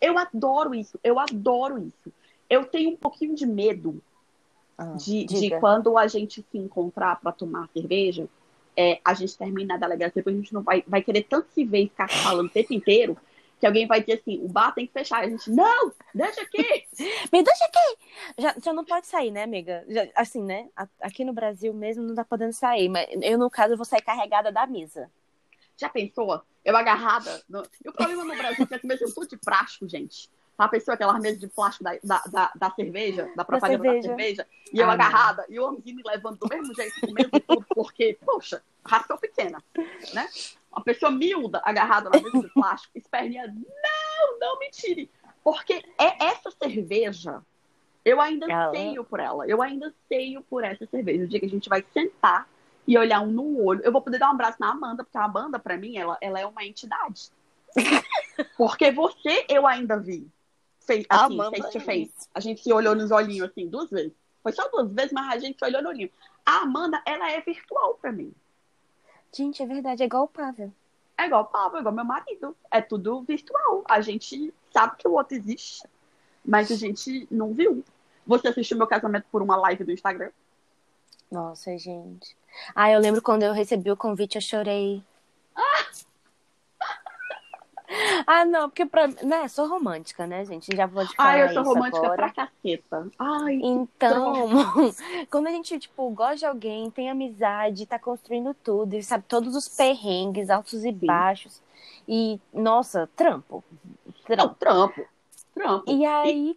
[0.00, 2.10] eu adoro isso, eu adoro isso.
[2.48, 4.02] Eu tenho um pouquinho de medo
[4.78, 8.28] Ah, de, de quando a gente se encontrar para tomar cerveja,
[8.76, 11.64] é, a gente termina a delegacia, depois a gente não vai, vai querer tanto se
[11.64, 13.16] ver e ficar falando o tempo inteiro,
[13.58, 15.22] que alguém vai dizer assim, o bar tem que fechar.
[15.24, 16.86] E a gente, não, deixa aqui.
[17.32, 17.98] Me deixa aqui!
[18.38, 19.82] Já, já não pode sair, né, amiga?
[19.88, 20.68] Já- assim, né?
[21.00, 24.52] Aqui no Brasil mesmo não tá podendo sair, mas eu, no caso, vou sair carregada
[24.52, 25.10] da mesa.
[25.76, 26.42] Já pensou?
[26.64, 27.42] Eu agarrada.
[27.48, 27.62] No...
[27.84, 30.28] E o problema no Brasil é que mesas são tudo de plástico, gente.
[30.58, 34.08] A pessoa, aquela mesa de plástico da, da, da, da cerveja, da propaganda da cerveja.
[34.08, 35.04] cerveja, e eu Ah, não.
[35.04, 38.62] agarrada, e o homem me levando do mesmo jeito, com o mesmo tudo, porque, poxa,
[38.84, 39.62] ração pequena,
[40.14, 40.26] né?
[40.72, 45.10] Uma pessoa miúda, agarrada na mesa de plástico, esperneando, não, não me tire.
[45.44, 47.42] Porque é essa cerveja,
[48.04, 51.24] eu ainda Ela- sei por ela, eu ainda sei por essa cerveja.
[51.24, 52.48] O dia que a gente vai sentar
[52.86, 53.80] e olhar um no olho.
[53.82, 56.38] Eu vou poder dar um abraço na Amanda, porque a Amanda, pra mim, ela, ela
[56.40, 57.30] é uma entidade.
[58.56, 60.26] porque você, eu ainda vi.
[60.86, 62.28] Face, A assim, Amanda face to face.
[62.32, 64.12] A gente se olhou nos olhinhos, assim, duas vezes.
[64.42, 66.10] Foi só duas vezes, mas a gente se olhou no olhinho.
[66.44, 68.32] A Amanda, ela é virtual pra mim.
[69.32, 70.72] Gente, é verdade, é igual o Pavel.
[71.18, 72.56] É igual o Pablo, é igual meu marido.
[72.70, 73.84] É tudo virtual.
[73.88, 75.82] A gente sabe que o outro existe,
[76.44, 77.84] mas a gente não viu.
[78.26, 80.30] Você assistiu meu casamento por uma live do Instagram?
[81.30, 82.36] Nossa, gente.
[82.74, 85.02] Ah, eu lembro quando eu recebi o convite, eu chorei.
[88.26, 90.74] Ah, não, porque pra né, sou romântica, né, gente?
[90.74, 92.16] Já vou te falar Ai, eu sou romântica agora.
[92.16, 93.08] pra caceta.
[93.18, 94.48] Ai, Então,
[95.30, 99.54] quando a gente, tipo, gosta de alguém, tem amizade, tá construindo tudo, e sabe todos
[99.54, 101.62] os perrengues, altos e baixos.
[102.08, 103.64] E, nossa, trampo.
[104.28, 105.06] não, trampo.
[105.54, 105.90] Trampo.
[105.90, 106.56] E aí,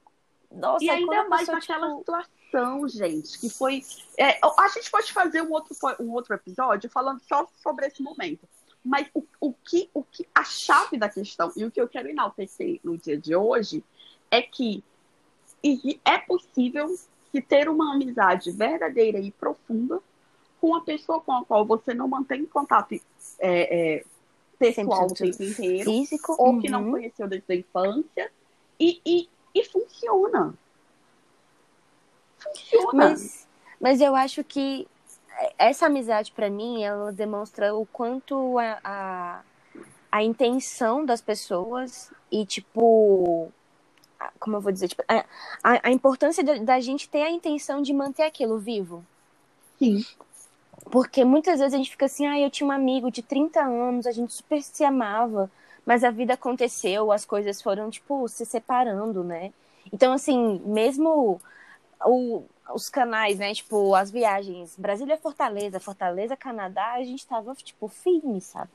[0.52, 3.84] nossa, E ainda mais pessoa, naquela tipo, situação, gente, que foi.
[4.18, 8.48] é, a gente pode fazer um outro, um outro episódio falando só sobre esse momento.
[8.84, 12.10] Mas o, o, que, o que a chave da questão e o que eu quero
[12.10, 13.84] enaltecer no dia de hoje
[14.32, 14.84] é que
[16.06, 16.88] é possível
[17.32, 20.00] se ter uma amizade verdadeira e profunda
[20.60, 23.02] com a pessoa com a qual você não mantém contato é,
[23.98, 24.06] é,
[24.58, 26.36] pessoal o 100% tempo inteiro físico.
[26.38, 26.92] ou que não uhum.
[26.92, 28.32] conheceu desde a infância
[28.80, 30.54] e, e, e funciona.
[32.38, 32.94] Funciona.
[32.94, 33.48] Mas,
[33.80, 34.88] mas eu acho que
[35.58, 39.42] essa amizade, pra mim, ela demonstra o quanto a, a,
[40.12, 43.52] a intenção das pessoas e, tipo,
[44.40, 45.26] como eu vou dizer, tipo, a,
[45.64, 49.06] a, importância da, da gente ter a intenção de manter aquilo vivo.
[49.78, 50.04] Sim.
[50.92, 54.06] Porque muitas vezes a gente fica assim, ah, eu tinha um amigo de 30 anos,
[54.06, 55.50] a gente super se amava,
[55.86, 59.52] mas a vida aconteceu, as coisas foram, tipo, se separando, né?
[59.92, 61.42] Então, assim, mesmo
[62.06, 68.70] o- os canais, né, tipo, as viagens Brasília-Fortaleza, Fortaleza-Canadá, a gente tava, tipo, firme, sabe?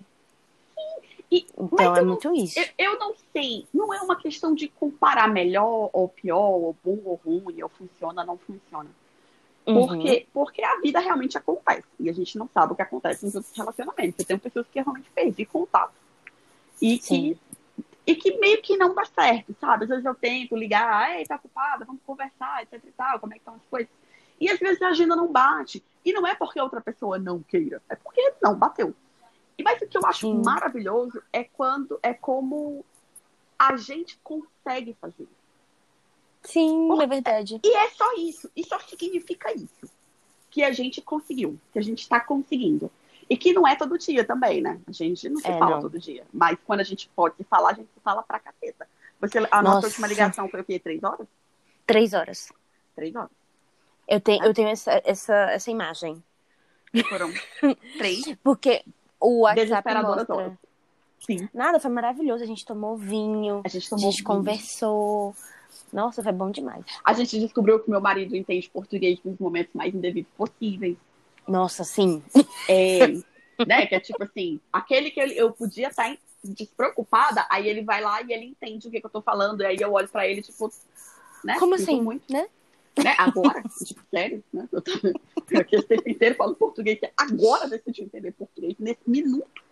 [1.30, 2.58] E- Então é não- muito isso.
[2.58, 6.98] Eu, eu não sei, não é uma questão de comparar melhor ou pior, ou bom
[7.04, 8.90] ou ruim, ou funciona ou não funciona.
[9.66, 9.86] Uhum.
[9.86, 11.84] Porque, porque a vida realmente acontece.
[11.98, 14.18] E a gente não sabe o que acontece nos outros realcionamentos.
[14.20, 15.94] Eu tenho pessoas que realmente perdi contato.
[16.82, 17.38] E que, Sim.
[18.06, 19.84] E que meio que não dá certo, sabe?
[19.84, 23.36] Às vezes eu tento ligar, ei, tá ocupada, vamos conversar, etc e tal, como é
[23.36, 23.90] que estão as coisas.
[24.40, 25.82] E às vezes a agenda não bate.
[26.04, 28.94] E não é porque a outra pessoa não queira, é porque não bateu.
[29.56, 30.42] E mas o que eu acho Sim.
[30.44, 32.84] maravilhoso é quando é como
[33.58, 35.28] a gente consegue fazer.
[36.42, 37.60] Sim, Porra, é verdade.
[37.64, 38.50] E é só isso.
[38.54, 39.90] E só significa isso.
[40.50, 41.58] Que a gente conseguiu.
[41.72, 42.90] Que a gente está conseguindo.
[43.28, 44.80] E que não é todo dia também, né?
[44.86, 45.82] A gente não se É, fala não.
[45.82, 46.24] todo dia.
[46.32, 48.86] Mas quando a gente pode se falar, a gente se fala pra caceta.
[49.20, 49.86] Você, a nossa Nossa.
[49.86, 50.78] última ligação foi o quê?
[50.78, 51.26] Três horas?
[51.86, 52.52] Três horas.
[52.94, 53.30] Três horas.
[54.06, 56.22] Eu tenho, eu tenho essa, essa, essa imagem.
[57.08, 57.32] Foram
[57.98, 58.22] três.
[58.42, 58.84] Porque
[59.18, 60.34] o WhatsApp mostra...
[60.34, 60.52] horas.
[61.20, 61.48] Sim.
[61.54, 62.44] Nada, foi maravilhoso.
[62.44, 64.26] A gente tomou vinho, A gente a tomou gente vinho.
[64.26, 65.34] conversou.
[65.92, 66.84] Nossa, foi bom demais.
[67.02, 70.96] A gente descobriu que meu marido entende português nos momentos mais indevidos possíveis.
[71.46, 72.22] Nossa, sim.
[72.68, 72.98] É,
[73.66, 73.86] né?
[73.86, 78.32] Que é tipo assim, aquele que eu podia estar despreocupada, aí ele vai lá e
[78.32, 80.72] ele entende o que, que eu tô falando, e aí eu olho pra ele, tipo,
[81.42, 81.58] né?
[81.58, 82.46] Como assim, Muito, né?
[83.02, 83.14] né?
[83.18, 84.68] Agora, tipo, sério, né?
[84.70, 84.90] Eu tô
[85.58, 89.64] aqui esse tempo inteiro falando português, que agora decidi entender português, nesse minuto.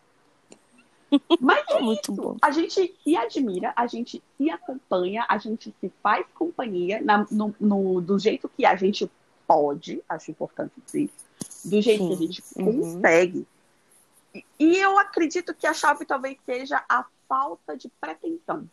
[1.38, 2.22] Mas é Muito isso.
[2.22, 2.37] bom.
[2.40, 7.54] A gente se admira, a gente se acompanha, a gente se faz companhia na- no,
[7.61, 9.11] no- do jeito que a gente
[9.46, 11.11] pode, acho importante dizer,
[11.64, 12.09] do jeito Sim.
[12.09, 12.81] que a gente Uhum.
[12.94, 13.46] consegue.
[14.35, 18.68] E, e eu acredito que a chave talvez seja a falta de pretensão.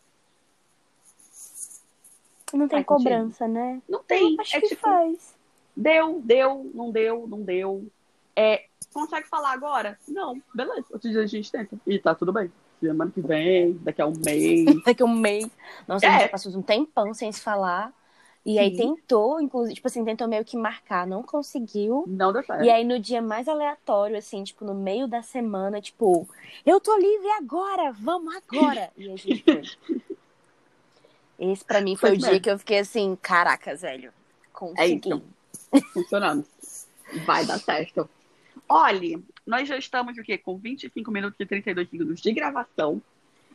[2.52, 3.80] Não tem Faz cobrança, né?
[3.88, 4.36] Não tem.
[4.40, 5.34] Acho é que tipo, faz.
[5.76, 7.86] deu, deu, não deu, não deu.
[8.34, 9.98] É, consegue falar agora?
[10.08, 10.84] Não, beleza.
[10.90, 11.76] Outro dia a gente tenta.
[11.86, 12.50] E tá tudo bem.
[12.80, 14.64] Semana que vem, daqui a um mês.
[14.84, 15.46] Daqui a um mês.
[15.86, 16.20] Nossa, a É.
[16.20, 17.92] gente passou um tempão sem se falar.
[18.44, 18.94] E aí Sim.
[18.94, 22.04] tentou, inclusive, tipo assim, tentou meio que marcar, não conseguiu.
[22.06, 22.64] Não deu certo.
[22.64, 26.26] E aí no dia mais aleatório, assim, tipo, no meio da semana, tipo,
[26.64, 28.90] eu tô livre agora, vamos agora.
[28.96, 29.62] E a gente foi.
[31.38, 32.30] Esse pra mim foi Pois o é.
[32.30, 34.12] dia que eu fiquei assim, caracas, velho.
[34.52, 35.22] Consegui.
[35.92, 36.44] funcionando.
[37.24, 38.08] Vai dar certo.
[38.68, 40.36] Olha, nós já estamos o quê?
[40.36, 43.00] Com 25 minutos e 32 segundos de gravação.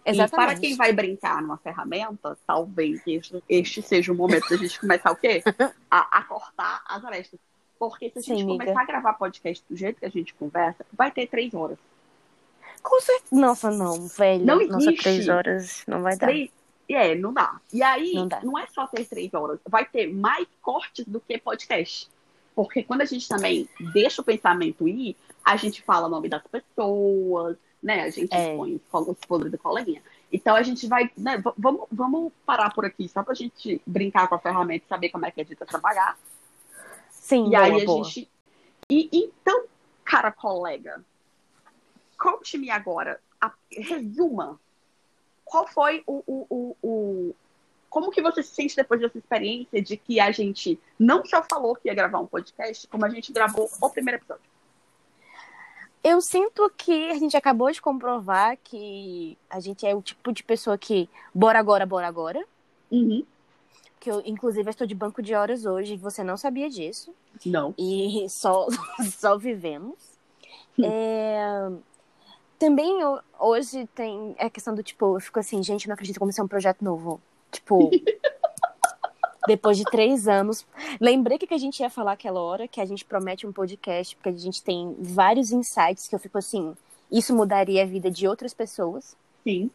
[0.05, 0.49] E Exatamente.
[0.49, 5.11] para quem vai brincar numa ferramenta, talvez este, este seja o momento da gente começar
[5.11, 5.41] o quê?
[5.89, 7.39] A, a cortar as arestas.
[7.79, 8.63] Porque se a gente Sim, amiga.
[8.65, 11.77] começar a gravar podcast do jeito que a gente conversa, vai ter três horas.
[12.83, 13.35] Com certeza.
[13.41, 14.45] Nossa, não, velho.
[14.45, 15.03] Não Nossa, existe.
[15.03, 16.27] três horas não vai dar.
[16.27, 16.49] Três...
[16.87, 17.59] É, não dá.
[17.73, 18.41] E aí, Não dá.
[18.43, 22.07] não é só ter três horas, vai ter mais cortes do que podcast.
[22.53, 26.43] Porque quando a gente também deixa o pensamento ir, a gente fala o nome das
[26.47, 28.01] pessoas, né?
[28.03, 28.51] A gente É.
[28.51, 30.01] expõe os podres do coleguinha.
[30.31, 31.41] Então a gente vai, né?
[31.57, 35.25] Vamos, vamos parar por aqui só pra gente brincar com a ferramenta e saber como
[35.25, 36.17] é que a gente trabalhar.
[37.11, 38.03] Sim, E boa, aí a boa.
[38.03, 38.29] gente.
[38.89, 39.65] E então,
[40.03, 41.03] cara colega,
[42.19, 44.59] conte-me agora, a- resuma.
[45.43, 47.35] Qual foi o, o, o, o-
[47.89, 51.75] Como que você se sente depois dessa experiência de que a gente não só falou
[51.75, 54.43] que ia gravar um podcast, como a gente gravou o primeiro episódio?
[56.07, 60.43] Eu sinto que a gente acabou de comprovar que a gente é o tipo de
[60.43, 62.45] pessoa que bora agora, bora agora.
[62.91, 63.25] Uhum.
[63.99, 67.11] Que eu, inclusive, eu estou de banco de horas hoje, você não sabia disso.
[67.43, 67.73] Não.
[67.75, 68.67] E só,
[69.17, 69.95] só vivemos.
[70.83, 71.71] É,
[72.59, 76.19] Também eu- hoje tem a questão do tipo, eu fico assim, gente, não acredito que
[76.19, 77.19] comecei um projeto novo.
[77.51, 77.89] Tipo,
[79.47, 80.65] depois de três anos.
[80.99, 84.29] Lembrei que, a gente ia falar aquela hora, que a gente promete um podcast, porque
[84.29, 86.75] a gente tem vários insights que eu fico assim,
[87.11, 89.15] isso mudaria a vida de outras pessoas.
[89.43, 89.69] Sim.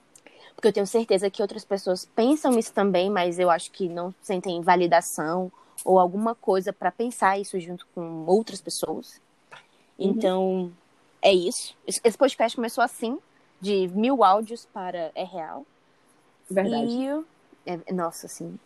[0.54, 4.14] Porque eu tenho certeza que outras pessoas pensam isso também, mas eu acho que não
[4.20, 5.50] sentem validação
[5.84, 9.20] ou alguma coisa para pensar isso junto com outras pessoas.
[9.98, 10.10] Uhum.
[10.10, 10.72] Então,
[11.22, 11.74] é isso.
[11.86, 13.18] Esse esse podcast começou assim,
[13.60, 15.64] de mil áudios para é real.
[16.50, 16.90] Verdade.
[16.90, 17.24] E,
[17.66, 18.58] é- nossa, assim.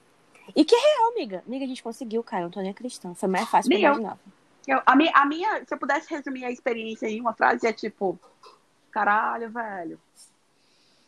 [0.54, 1.42] E que é real, amiga.
[1.46, 2.42] Amiga, a gente conseguiu, cara.
[2.42, 3.14] Eu não tô nem acreditando.
[3.14, 3.92] Foi mais fácil do que eu eu.
[3.94, 4.20] imaginava.
[4.66, 7.72] Eu- a, minha, a minha, se eu pudesse resumir a experiência em uma frase, é
[7.72, 8.18] tipo,
[8.90, 10.00] caralho, velho.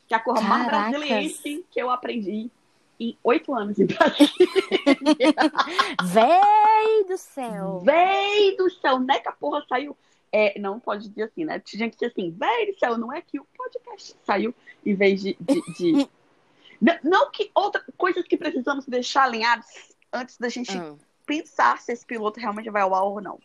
[0.09, 2.49] Que a cor mais brasiliense que eu aprendi
[3.01, 4.29] em oito anos em Brasília.
[6.03, 7.81] Véi do céu!
[7.85, 9.96] Véi do céu, não é que a porra saiu.
[10.33, 11.59] É, não pode dizer assim, né?
[11.61, 15.22] Tinha que dizer assim, véi do céu, não é que o podcast saiu em vez
[15.22, 15.37] de.
[15.40, 16.09] de- de-
[16.81, 19.67] não, não que outras coisas que precisamos deixar alinhadas
[20.12, 20.95] antes da gente Ah.
[21.25, 23.39] pensar se esse piloto realmente vai ao ar ou não.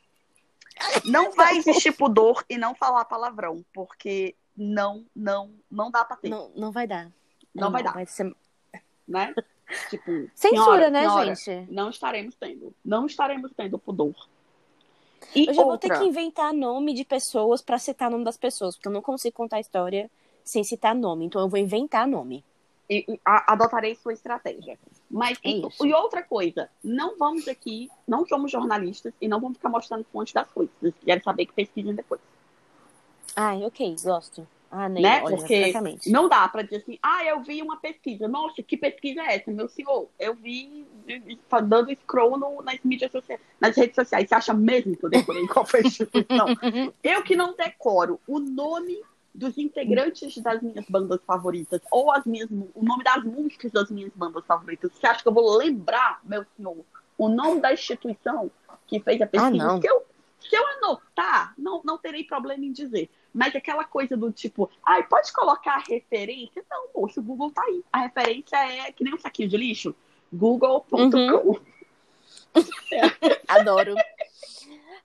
[1.06, 6.30] Não vai existir pudor e não falar palavrão, porque não, não, não dá pra ter,
[6.30, 7.12] Não, não vai dar.
[7.54, 7.94] Não vai dar.
[7.94, 8.34] Vai ser...
[9.08, 9.36] né?
[9.90, 11.72] Tipo, Censura, né, gente?
[11.72, 14.16] Não estaremos tendo, não estaremos tendo pudor.
[15.36, 18.24] E Eu já vou outra, ter que inventar nome de pessoas pra citar o nome
[18.24, 20.10] das pessoas, porque eu não consigo contar a história
[20.44, 21.26] sem citar nome.
[21.26, 22.44] Então eu vou inventar nome.
[22.92, 24.78] E- e a- adotarei sua estratégia.
[25.10, 29.58] Mas É e, e outra coisa, não vamos aqui, não somos jornalistas e não vamos
[29.58, 30.74] ficar mostrando fonte das coisas.
[31.06, 32.20] Querem saber que pesquisem depois.
[33.36, 34.46] Ai, ok, gosto.
[34.70, 35.22] Ah, nem né?
[35.22, 36.10] olha, Porque francamente.
[36.10, 38.26] não dá pra dizer assim, ah, eu vi uma pesquisa.
[38.28, 40.08] Nossa, que pesquisa é essa, meu senhor?
[40.18, 40.86] Eu vi
[41.68, 44.30] dando scroll no- nas mídias sociais, nas redes sociais.
[44.30, 46.48] Você acha mesmo que eu decorei qual foi a instituição?
[47.04, 49.02] eu que não decoro o nome
[49.34, 54.12] dos integrantes das minhas bandas favoritas, ou as minhas, o nome das músicas das minhas
[54.14, 54.92] bandas favoritas.
[54.94, 56.78] Você acha que eu vou lembrar, meu senhor,
[57.18, 58.52] o nome da instituição
[58.88, 59.52] que fez a pesquisa?
[59.52, 59.82] não.
[59.82, 60.04] Se eu,
[60.40, 63.10] se eu anotar, não, não terei problema em dizer.
[63.34, 66.64] Mas aquela coisa do tipo, ai, pode colocar a referência?
[66.70, 67.84] Não, moço, o Google tá aí.
[67.92, 69.96] A referência é que nem um saquinho de lixo.
[70.34, 70.98] Google.com.
[70.98, 71.60] Uhum.
[73.48, 73.96] Adoro.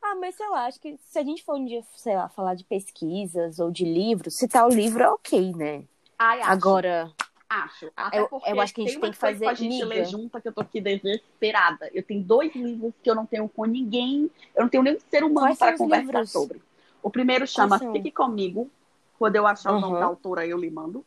[0.09, 2.55] Ah, mas sei lá, acho que se a gente for um dia, sei lá, falar
[2.55, 5.83] de pesquisas ou de livros, citar o livro é ok, né?
[6.17, 7.13] Ai, acho, Agora,
[7.49, 7.91] acho.
[7.97, 9.87] Até eu- eu acho que a gente tem que fazer pra gente liga.
[9.87, 11.91] ler junta que eu tô aqui desesperada.
[11.93, 15.25] Eu tenho dois livros que eu não tenho com ninguém, eu não tenho nenhum ser
[15.25, 16.31] humano Quais para conversar livros?
[16.31, 16.63] sobre.
[17.03, 17.79] O primeiro chama?
[17.79, 18.71] Fique Comigo.
[19.19, 20.01] Quando eu achar o nome Uhum.
[20.01, 21.05] da autora, eu lhe mando.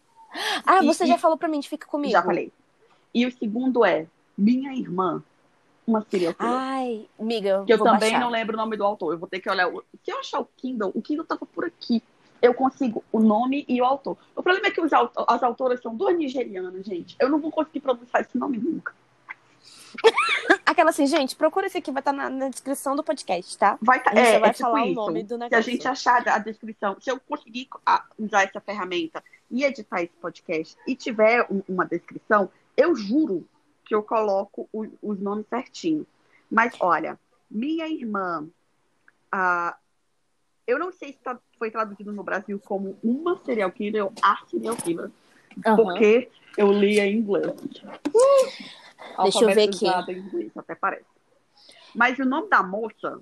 [0.65, 2.11] ah, E- você e- já falou pra mim de Fica Comigo.
[2.11, 2.51] Já falei.
[3.13, 4.07] E o segundo é
[4.37, 5.23] Minha Irmã,
[5.89, 6.51] uma serial killer.
[6.53, 8.19] Ai, amiga, que eu também baixar.
[8.19, 9.13] não lembro o nome do autor.
[9.13, 9.67] Eu vou ter que olhar.
[9.67, 12.01] o- Se eu achar o Kindle, o Kindle tava por aqui.
[12.41, 14.15] Eu consigo o nome e o autor.
[14.35, 17.15] O problema é que os auto- as autoras são duas nigerianas, gente.
[17.19, 18.93] Eu não vou conseguir pronunciar esse nome nunca.
[20.65, 23.77] Aquela assim, gente, procura esse aqui, vai estar na, na descrição do podcast, tá?
[23.81, 24.95] Vai tá, é, vai é tipo falar o isso.
[24.95, 25.63] nome do Se a negócio.
[25.71, 27.67] gente achar a descrição, se eu conseguir
[28.17, 33.45] usar essa ferramenta e editar esse podcast e tiver um- uma descrição, eu juro
[33.89, 36.05] que eu coloco o- os nomes certinho.
[36.49, 38.47] Mas olha, minha irmã,
[39.31, 39.75] ah,
[40.67, 44.37] eu não sei se tá- foi traduzido no Brasil como uma serial killer ou a
[44.47, 45.09] serial killer,
[45.65, 45.75] Aham.
[45.75, 47.51] porque eu li em inglês.
[49.23, 49.87] Deixa eu ver aqui.
[50.11, 51.05] Em inglês, até parece.
[51.95, 53.19] Mas o nome da moça,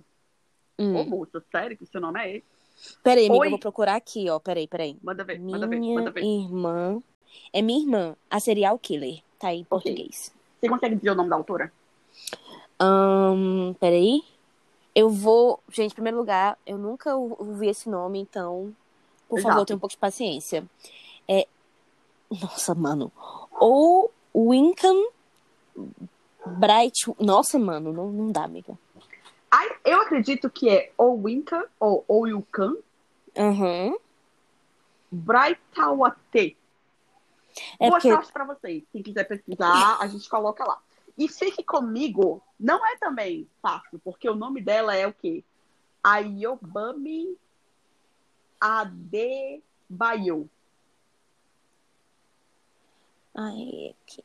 [0.77, 0.95] Hum.
[0.97, 2.97] ô moça, sério que seu nome é esse?
[3.01, 3.47] Peraí, amiga, Oi.
[3.47, 4.37] eu vou procurar aqui, ó.
[4.37, 4.97] Peraí, peraí.
[5.01, 6.23] Manda ver, manda ver, Minha manda ver.
[6.25, 7.01] irmã.
[7.53, 9.23] É minha irmã, a serial killer.
[9.39, 10.35] Tá aí em português.
[10.59, 11.71] Você consegue dizer o nome da autora?
[12.79, 14.23] Ahn, peraí.
[14.95, 15.59] Eu vou.
[15.71, 18.73] Gente, em primeiro lugar, eu nunca ou- ouvi esse nome, então.
[19.29, 19.53] Por Exato.
[19.53, 20.65] favor, tenha um pouco de paciência.
[21.27, 21.47] É.
[22.41, 23.11] Nossa, mano.
[23.59, 24.95] Ou Wincan
[26.45, 27.13] Bright.
[27.19, 28.77] Nossa, mano, não, não dá, amiga.
[29.83, 32.75] Eu acredito que é ou Winca ou Oyukan
[33.37, 33.95] Aham.
[35.11, 36.57] Braitawate.
[37.79, 38.11] É Boa porque.
[38.11, 38.83] sorte pra vocês.
[38.91, 40.79] Quem quiser pesquisar, a gente coloca lá.
[41.17, 45.43] E fique comigo, não é também fácil, porque o nome dela é o quê?
[46.03, 47.35] Ayobami
[48.59, 50.49] Adebayo.
[53.35, 54.23] Ai, aqui.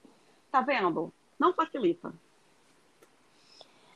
[0.51, 1.13] Tá vendo?
[1.39, 2.13] Não facilita.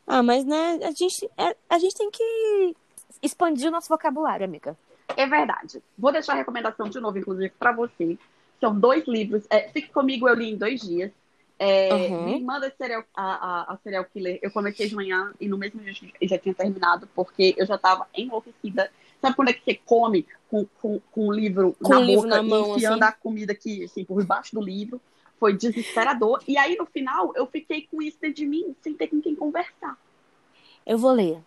[0.06, 2.76] Ah, mas né, a gente, é- a gente tem que
[3.22, 4.76] expandir o nosso vocabulário, amiga.
[5.16, 5.82] É verdade.
[5.98, 8.18] Vou deixar a recomendação de novo, inclusive, para você.
[8.60, 9.44] São dois livros.
[9.50, 11.10] É, Fique Comigo, eu li em dois dias.
[11.58, 12.24] É, Uhum.
[12.24, 13.22] Me manda serial, a,
[13.70, 14.38] a, a serial killer.
[14.42, 17.78] Eu comecei de manhã e no mesmo dia eu já tinha terminado, porque eu já
[17.78, 18.90] tava enlouquecida.
[19.20, 22.22] Sabe quando é que você come com, com, com o livro Com na o livro
[22.22, 23.10] boca na mão, e enfiando assim?
[23.10, 25.00] a comida aqui, assim, por baixo do livro?
[25.40, 26.42] Foi desesperador.
[26.46, 29.34] E aí, no final, eu fiquei com isso dentro de mim, sem ter com quem
[29.34, 29.96] conversar.
[30.86, 31.42] Eu vou ler.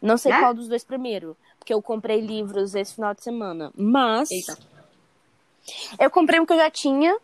[0.00, 0.40] Não sei Né?
[0.40, 3.70] qual dos dois primeiro, porque eu comprei livros esse final de semana.
[3.76, 4.58] Mas Eita.
[5.98, 7.16] Eu comprei um que eu já tinha,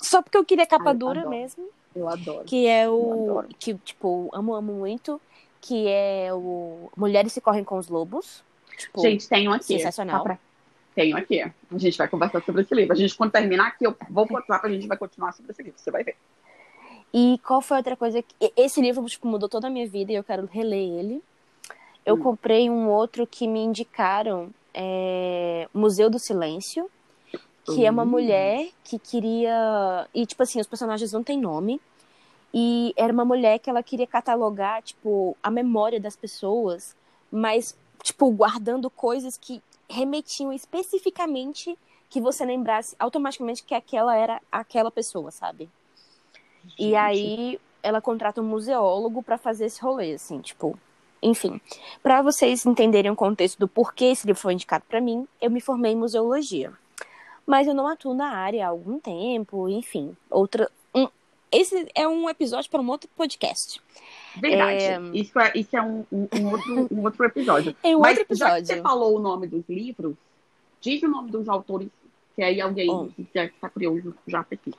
[0.00, 1.30] só porque eu queria capa Ai, eu dura adoro.
[1.30, 2.44] mesmo, Eu adoro.
[2.44, 5.20] que é o que tipo, amo amo muito,
[5.60, 8.42] que é o Mulheres se correm com os lobos.
[8.76, 9.64] Tipo, Gente, tenho aqui.
[9.78, 10.18] sensacional.
[10.18, 10.38] Tá pra-
[10.94, 11.40] Tenho aqui.
[11.40, 12.92] A gente vai conversar sobre esse livro.
[12.92, 15.76] A gente, quando terminar aqui, eu vou botar pra gente vai continuar sobre esse livro.
[15.78, 16.14] Você vai ver.
[17.12, 18.52] E qual foi outra coisa que.
[18.56, 21.22] Esse livro tipo, mudou toda a minha vida e eu quero reler ele.
[22.06, 22.22] Eu Hum.
[22.22, 25.68] comprei um outro que me indicaram, é...
[25.74, 26.88] Museu do Silêncio,
[27.64, 28.06] que é uma Hum.
[28.06, 30.08] mulher que queria.
[30.14, 31.80] E, tipo assim, os personagens não têm nome.
[32.52, 36.94] E era uma mulher que ela queria catalogar, tipo, a memória das pessoas,
[37.30, 41.76] mas, tipo, guardando coisas que remetiam especificamente
[42.08, 45.68] que você lembrasse automaticamente que aquela era aquela pessoa, sabe?
[46.78, 46.94] E Gente.
[46.96, 50.78] aí ela contrata um museólogo pra fazer esse rolê, assim, tipo.
[51.20, 51.60] Enfim,
[52.02, 55.60] Pra vocês entenderem o contexto do porquê esse livro foi indicado pra mim, eu me
[55.60, 56.70] formei em museologia.
[57.46, 60.16] Mas eu não atuo na área há algum tempo, enfim.
[60.30, 60.70] Outra.
[60.94, 61.08] um-
[61.52, 63.80] esse é um episódio para um outro podcast.
[64.36, 64.82] Verdade.
[64.82, 65.00] É.
[65.12, 67.76] Isso é, isso é um, um- um outro, um outro episódio.
[67.84, 68.66] É um Mas outro episódio.
[68.66, 70.14] você falou o nome dos livros,
[70.80, 71.88] diz o nome dos autores,
[72.34, 74.76] que aí alguém que ficar curioso já pesquisa.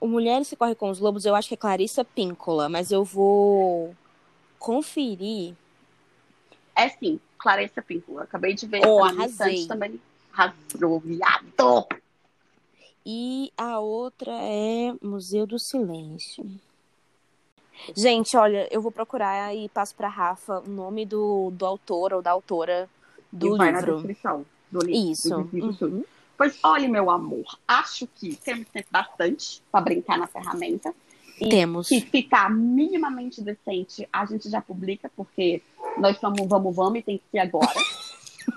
[0.00, 3.04] O Mulheres se corre com os lobos, eu acho que é Clarissa Píncola, mas eu
[3.04, 3.94] vou
[4.58, 5.54] conferir.
[6.74, 8.24] É sim, Clarissa Píncola.
[8.24, 9.66] Acabei de ver Oh, arrasei.
[9.66, 10.00] também.
[10.36, 11.86] Arrasou, viado!
[13.04, 16.44] E a outra é Museu do Silêncio.
[17.96, 22.22] Gente, olha, eu vou procurar e passo pra Rafa o nome do, do autor ou
[22.22, 22.88] da autora
[23.32, 23.96] do e vai na livro.
[23.96, 25.12] descrição do livro.
[25.12, 25.28] Isso.
[25.28, 25.86] do.
[25.86, 26.04] Uhum.
[26.36, 30.94] Pois olha, meu amor, acho que temos tempo bastante para brincar na ferramenta.
[31.40, 31.88] E Temos.
[31.88, 35.62] Se ficar minimamente decente, a gente já publica, porque
[35.98, 37.68] nós somos vamos, vamos e tem que ser agora.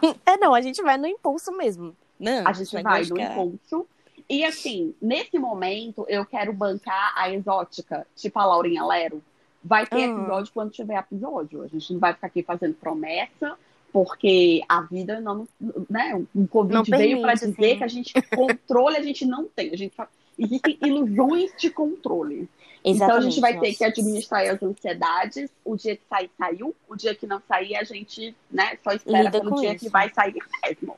[0.25, 1.95] É, não, a gente vai no impulso mesmo.
[2.19, 3.87] Não, A gente vai no impulso.
[4.29, 9.23] E assim, nesse momento, eu quero bancar a exótica, tipo a Laurinha Lero.
[9.63, 10.07] Vai ter Ah.
[10.07, 11.63] episódio quando tiver episódio.
[11.63, 13.57] A gente não vai ficar aqui fazendo promessa,
[13.91, 15.47] porque a vida não.
[15.89, 16.23] Né?
[16.35, 17.77] O Covid Não veio para dizer assim.
[17.77, 19.71] que a gente controle a gente não tem.
[19.73, 20.07] A gente só-
[20.39, 22.49] Existem ilusões de controle.
[22.83, 23.77] Então a gente vai ter nossa.
[23.77, 25.51] que administrar as ansiedades.
[25.65, 26.75] O dia que sair, saiu.
[26.87, 29.85] O dia que não sair, a gente né, só espera Lida pelo dia isso.
[29.85, 30.95] que vai sair mesmo.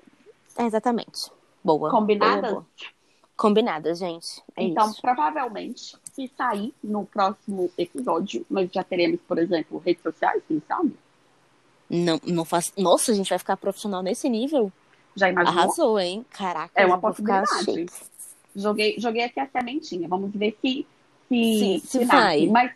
[0.57, 1.31] É, exatamente.
[1.63, 1.89] Boa.
[1.89, 2.51] Combinadas?
[2.51, 2.65] Boa, boa.
[3.35, 4.43] Combinadas, gente.
[4.55, 5.01] É então, isso.
[5.01, 10.95] provavelmente, se sair no próximo episódio, nós já teremos, por exemplo, redes sociais, quem sabe?
[11.89, 12.71] Não, não faz...
[12.77, 14.71] Nossa, a gente vai ficar profissional nesse nível?
[15.15, 15.59] Já imaginou?
[15.59, 16.25] Arrasou, hein?
[16.29, 17.65] Caraca, É uma possibilidade.
[17.65, 18.10] chique.
[18.55, 20.07] Joguei, joguei aqui a sementinha.
[20.07, 20.85] Vamos ver se,
[21.29, 22.47] Se- se, se vai.
[22.47, 22.71] Mas,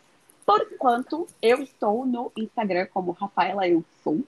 [0.45, 4.21] por enquanto, eu estou no Instagram como Rafaela Eu Sou.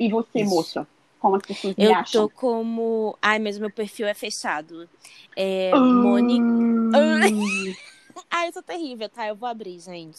[0.00, 0.50] E você, Isso.
[0.50, 0.88] moça?
[1.20, 2.28] Como as pessoas me Eu acham?
[2.28, 3.16] tô como.
[3.20, 4.88] Ai, mas meu perfil é fechado.
[5.36, 6.02] É Hum.
[6.02, 6.46] Mônica.
[8.30, 9.26] Ai, eu sou terrível, tá?
[9.28, 10.18] Eu vou abrir, gente.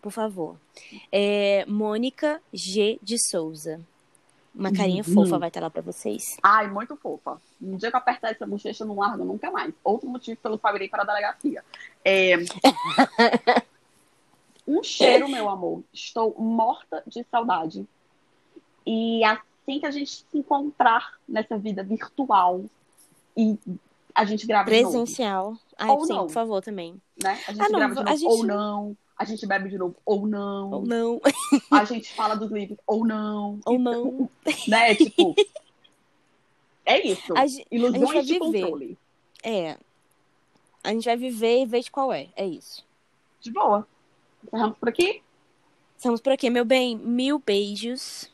[0.00, 0.56] Por favor.
[1.10, 2.98] É Mônica G.
[3.02, 3.80] de Souza.
[4.54, 5.14] Uma carinha Uhum.
[5.14, 6.36] fofa vai estar lá pra vocês.
[6.42, 7.40] Ai, muito fofa.
[7.60, 9.74] Um dia que eu apertar essa bochecha, eu não largo nunca mais.
[9.82, 11.64] Outro motivo pelo qual irei para a delegacia.
[12.04, 12.34] É...
[14.66, 15.82] um cheiro, meu amor.
[15.92, 17.86] Estou morta de saudade.
[18.86, 22.64] E assim que a gente se encontrar nessa vida virtual
[23.36, 23.58] e
[24.14, 25.56] a gente grava de novo, Presencial.
[25.76, 26.26] Ai, Ou sim, não.
[26.26, 27.00] por favor, também.
[27.22, 27.40] né?
[27.48, 28.96] A gente Ah, não, grava de a novo gente- ou não.
[29.16, 30.70] A gente bebe de novo ou não.
[30.72, 31.20] Ou não.
[31.70, 33.60] A gente fala dos livros ou não.
[33.64, 34.28] Ou não.
[34.68, 34.94] Né?
[34.94, 35.34] Tipo...
[36.84, 37.32] É isso.
[37.36, 38.60] A ge- a gente vai Ilusões de viver.
[38.62, 38.98] controle.
[39.42, 39.76] É.
[40.82, 42.28] A gente vai viver e ver de qual é.
[42.36, 42.84] É isso.
[43.40, 43.86] De boa.
[44.46, 45.22] Encerramos por aqui?
[45.96, 46.96] Estamos por aqui, meu bem.
[46.96, 48.28] Mil beijos.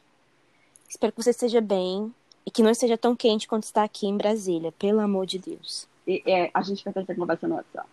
[0.89, 2.13] Espero que você esteja bem
[2.45, 5.87] e que não esteja tão quente quanto está aqui em Brasília, pelo amor de Deus.
[6.07, 7.89] E, é, a gente vai ter essa conversa no WhatsApp.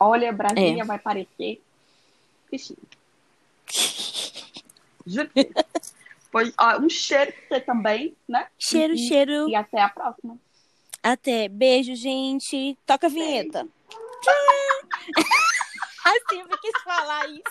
[0.00, 0.84] Olha, Brasília É.
[0.84, 1.62] vai parecer
[2.52, 2.78] Cristina.
[5.06, 5.30] Juro.
[6.30, 8.46] Pois, ó, um cheiro pra você também, né?
[8.58, 9.48] Cheiro, E- cheiro.
[9.48, 10.38] E até a próxima.
[11.02, 11.48] Até.
[11.48, 12.76] Beijo, gente.
[12.86, 13.66] Toca a vinheta.
[16.04, 17.42] Ai, sempre quis falar isso.